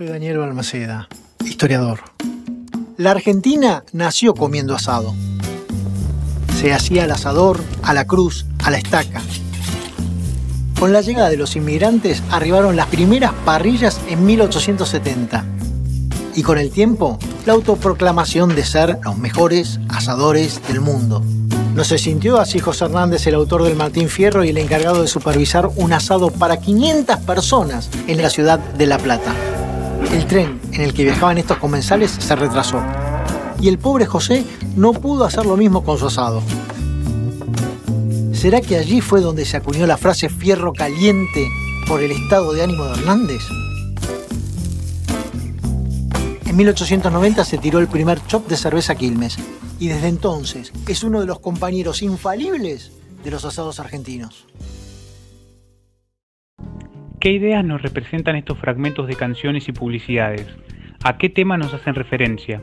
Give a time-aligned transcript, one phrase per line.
[0.00, 1.08] Balmaceda,
[1.44, 1.98] historiador.
[2.96, 5.12] La Argentina nació comiendo asado.
[6.56, 9.20] Se hacía al asador, a la cruz, a la estaca.
[10.78, 15.44] Con la llegada de los inmigrantes arribaron las primeras parrillas en 1870.
[16.36, 21.24] Y con el tiempo, la autoproclamación de ser los mejores asadores del mundo.
[21.74, 25.08] No se sintió así José Hernández, el autor del Martín Fierro y el encargado de
[25.08, 29.34] supervisar un asado para 500 personas en la ciudad de La Plata.
[30.12, 32.82] El tren en el que viajaban estos comensales se retrasó.
[33.60, 34.44] Y el pobre José
[34.76, 36.42] no pudo hacer lo mismo con su asado.
[38.32, 41.48] ¿Será que allí fue donde se acuñó la frase fierro caliente
[41.88, 43.42] por el estado de ánimo de Hernández?
[46.46, 49.36] En 1890 se tiró el primer chop de cerveza Quilmes
[49.78, 52.92] y desde entonces es uno de los compañeros infalibles
[53.24, 54.46] de los asados argentinos.
[57.20, 60.46] ¿Qué ideas nos representan estos fragmentos de canciones y publicidades?
[61.02, 62.62] ¿A qué tema nos hacen referencia?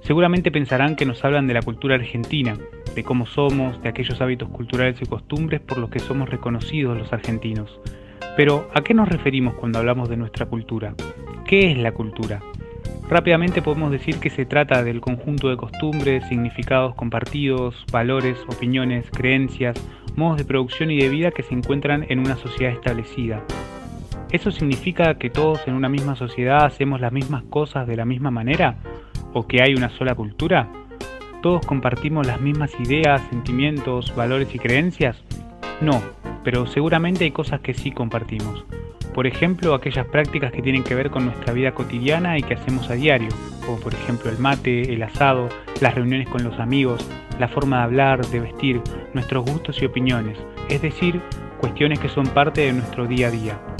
[0.00, 2.58] Seguramente pensarán que nos hablan de la cultura argentina,
[2.96, 7.12] de cómo somos, de aquellos hábitos culturales y costumbres por los que somos reconocidos los
[7.12, 7.78] argentinos.
[8.36, 10.96] Pero, ¿a qué nos referimos cuando hablamos de nuestra cultura?
[11.44, 12.40] ¿Qué es la cultura?
[13.08, 19.76] Rápidamente podemos decir que se trata del conjunto de costumbres, significados compartidos, valores, opiniones, creencias,
[20.16, 23.44] modos de producción y de vida que se encuentran en una sociedad establecida.
[24.32, 28.30] ¿Eso significa que todos en una misma sociedad hacemos las mismas cosas de la misma
[28.30, 28.78] manera?
[29.34, 30.72] ¿O que hay una sola cultura?
[31.42, 35.22] ¿Todos compartimos las mismas ideas, sentimientos, valores y creencias?
[35.82, 36.02] No,
[36.44, 38.64] pero seguramente hay cosas que sí compartimos.
[39.14, 42.88] Por ejemplo, aquellas prácticas que tienen que ver con nuestra vida cotidiana y que hacemos
[42.88, 43.28] a diario,
[43.66, 45.50] como por ejemplo el mate, el asado,
[45.82, 47.06] las reuniones con los amigos,
[47.38, 48.80] la forma de hablar, de vestir,
[49.12, 50.38] nuestros gustos y opiniones,
[50.70, 51.20] es decir,
[51.60, 53.71] cuestiones que son parte de nuestro día a día.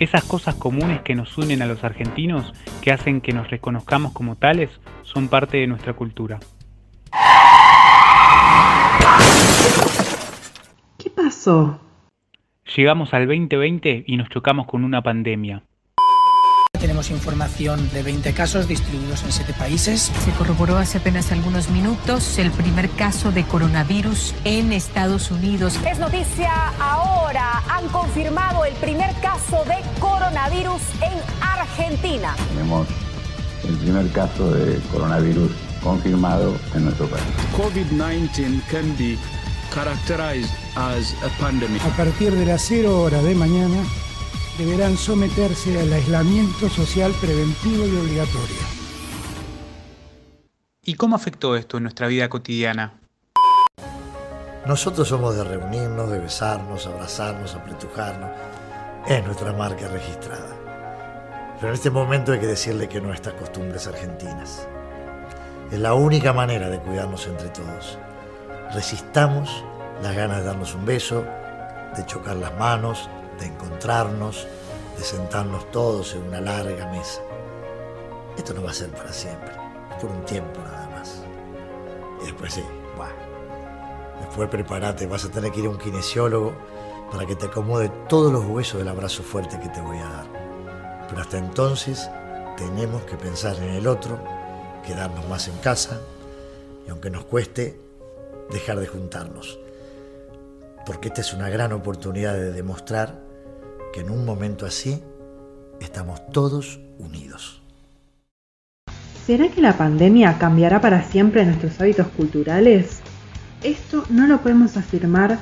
[0.00, 4.34] Esas cosas comunes que nos unen a los argentinos, que hacen que nos reconozcamos como
[4.34, 4.70] tales,
[5.02, 6.40] son parte de nuestra cultura.
[10.96, 11.78] ¿Qué pasó?
[12.74, 15.64] Llegamos al 2020 y nos chocamos con una pandemia.
[16.80, 20.10] Tenemos información de 20 casos distribuidos en 7 países.
[20.24, 25.78] Se corroboró hace apenas algunos minutos el primer caso de coronavirus en Estados Unidos.
[25.86, 27.62] Es noticia ahora.
[27.68, 32.34] Han confirmado el primer caso de coronavirus en Argentina.
[32.48, 32.88] Tenemos
[33.68, 35.50] el primer caso de coronavirus
[35.82, 37.24] confirmado en nuestro país.
[37.58, 39.18] COVID-19 can be
[39.74, 41.82] characterized as a pandemic.
[41.82, 43.84] A partir de las 0 horas de mañana
[44.58, 48.56] deberán someterse al aislamiento social preventivo y obligatorio.
[50.84, 52.94] ¿Y cómo afectó esto en nuestra vida cotidiana?
[54.66, 58.30] Nosotros somos de reunirnos, de besarnos, abrazarnos, apretujarnos.
[59.06, 60.56] Es nuestra marca registrada.
[61.56, 64.66] Pero en este momento hay que decirle que no a estas costumbres argentinas.
[65.70, 67.98] Es la única manera de cuidarnos entre todos.
[68.74, 69.64] Resistamos
[70.02, 71.24] las ganas de darnos un beso,
[71.96, 73.08] de chocar las manos,
[73.40, 74.46] de encontrarnos,
[74.96, 77.22] de sentarnos todos en una larga mesa.
[78.36, 79.52] Esto no va a ser para siempre,
[80.00, 81.22] por un tiempo nada más.
[82.22, 82.64] Y después sí,
[82.96, 83.14] bueno.
[84.20, 86.52] Después prepárate, vas a tener que ir a un kinesiólogo
[87.10, 90.26] para que te acomode todos los huesos del abrazo fuerte que te voy a dar.
[91.08, 92.08] Pero hasta entonces
[92.56, 94.22] tenemos que pensar en el otro,
[94.86, 96.00] quedarnos más en casa
[96.86, 97.80] y aunque nos cueste,
[98.50, 99.58] dejar de juntarnos.
[100.86, 103.29] Porque esta es una gran oportunidad de demostrar
[103.92, 105.02] que en un momento así
[105.80, 107.62] estamos todos unidos.
[109.26, 113.00] ¿Será que la pandemia cambiará para siempre nuestros hábitos culturales?
[113.62, 115.38] Esto no lo podemos afirmar,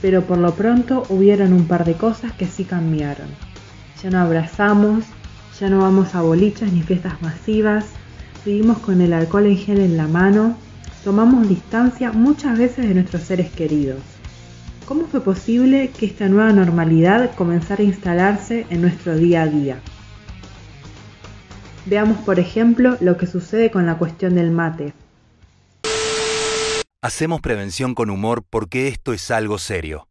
[0.00, 3.28] pero por lo pronto hubieron un par de cosas que sí cambiaron.
[4.02, 5.04] Ya no abrazamos,
[5.58, 7.86] ya no vamos a bolichas ni fiestas masivas,
[8.44, 10.56] vivimos con el alcohol en gel en la mano,
[11.02, 14.00] tomamos distancia muchas veces de nuestros seres queridos.
[14.86, 19.80] ¿Cómo fue posible que esta nueva normalidad comenzara a instalarse en nuestro día a día?
[21.86, 24.92] Veamos, por ejemplo, lo que sucede con la cuestión del mate.
[27.02, 30.06] Hacemos prevención con humor porque esto es algo serio.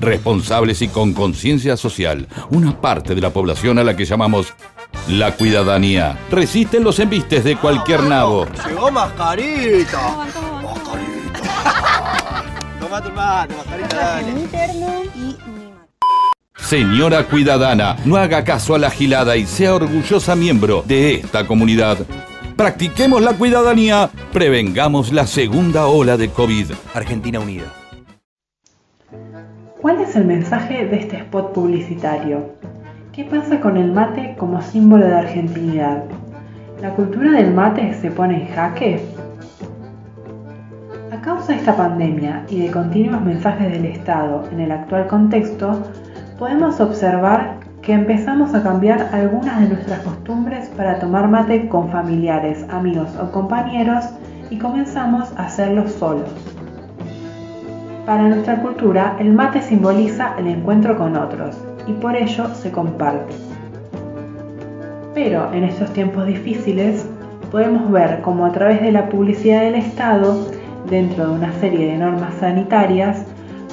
[0.00, 4.52] Responsables y con conciencia social, una parte de la población a la que llamamos
[5.08, 6.18] la cuidadanía.
[6.28, 8.48] Resisten los embistes de cualquier nabo.
[8.66, 10.26] Llegó mascarita.
[12.92, 13.08] Mascarita.
[13.08, 14.30] Tomate un mate, mascarita, dale.
[14.30, 14.86] interno
[15.16, 15.36] y
[16.56, 21.98] Señora Cuidadana, no haga caso a la gilada y sea orgullosa miembro de esta comunidad.
[22.56, 26.72] Practiquemos la cuidadanía, prevengamos la segunda ola de COVID.
[26.94, 27.64] Argentina Unida.
[29.80, 32.52] ¿Cuál es el mensaje de este spot publicitario?
[33.12, 36.04] ¿Qué pasa con el mate como símbolo de argentinidad?
[36.80, 39.00] ¿La cultura del mate se pone en jaque?
[41.62, 45.80] Esta pandemia y de continuos mensajes del Estado en el actual contexto,
[46.36, 52.66] podemos observar que empezamos a cambiar algunas de nuestras costumbres para tomar mate con familiares,
[52.68, 54.06] amigos o compañeros
[54.50, 56.28] y comenzamos a hacerlo solos.
[58.06, 61.56] Para nuestra cultura, el mate simboliza el encuentro con otros
[61.86, 63.34] y por ello se comparte.
[65.14, 67.08] Pero en estos tiempos difíciles
[67.52, 70.51] podemos ver cómo a través de la publicidad del Estado,
[70.88, 73.24] dentro de una serie de normas sanitarias,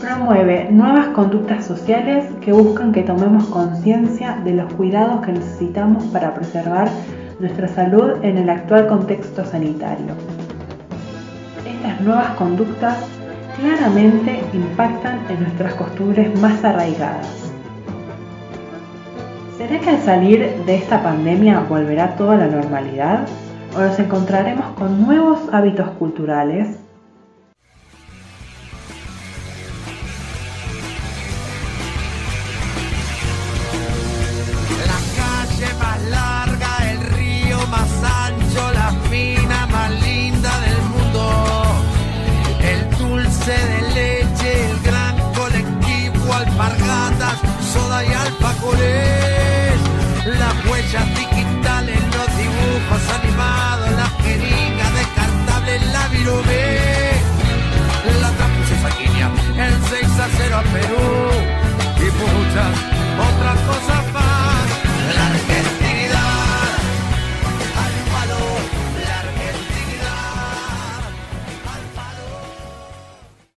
[0.00, 6.34] promueve nuevas conductas sociales que buscan que tomemos conciencia de los cuidados que necesitamos para
[6.34, 6.88] preservar
[7.40, 10.14] nuestra salud en el actual contexto sanitario.
[11.66, 12.98] Estas nuevas conductas
[13.58, 17.44] claramente impactan en nuestras costumbres más arraigadas
[19.66, 23.20] ¿Será que al salir de esta pandemia volverá toda la normalidad?
[23.74, 26.83] ¿O nos encontraremos con nuevos hábitos culturales?
[47.34, 47.83] So